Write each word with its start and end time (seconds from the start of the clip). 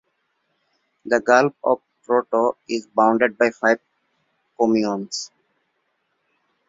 The 1.05 1.19
Gulf 1.19 1.53
of 1.63 1.79
Porto 2.07 2.57
is 2.67 2.87
bounded 2.87 3.37
by 3.37 3.51
five 3.51 3.79
communes. 4.57 5.29